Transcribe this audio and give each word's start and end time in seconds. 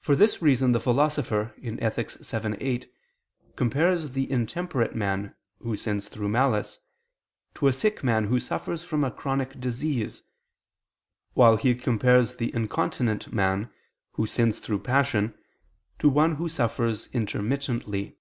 For 0.00 0.16
this 0.16 0.40
reason 0.40 0.72
the 0.72 0.80
Philosopher 0.80 1.52
(Ethic. 1.62 2.12
vii, 2.12 2.56
8) 2.60 2.90
compares 3.56 4.12
the 4.12 4.30
intemperate 4.30 4.94
man, 4.96 5.34
who 5.58 5.76
sins 5.76 6.08
through 6.08 6.30
malice, 6.30 6.78
to 7.56 7.68
a 7.68 7.72
sick 7.74 8.02
man 8.02 8.24
who 8.28 8.40
suffers 8.40 8.82
from 8.82 9.04
a 9.04 9.10
chronic 9.10 9.60
disease, 9.60 10.22
while 11.34 11.58
he 11.58 11.74
compares 11.74 12.36
the 12.36 12.54
incontinent 12.54 13.30
man, 13.30 13.70
who 14.12 14.26
sins 14.26 14.60
through 14.60 14.78
passion, 14.78 15.34
to 15.98 16.08
one 16.08 16.36
who 16.36 16.48
suffers 16.48 17.08
intermittently. 17.12 18.16